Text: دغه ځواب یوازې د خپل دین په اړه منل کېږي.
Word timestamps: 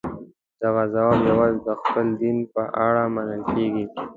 دغه 0.61 0.83
ځواب 0.93 1.19
یوازې 1.31 1.59
د 1.67 1.69
خپل 1.81 2.07
دین 2.21 2.37
په 2.53 2.63
اړه 2.87 3.03
منل 3.15 3.41
کېږي. 3.53 3.85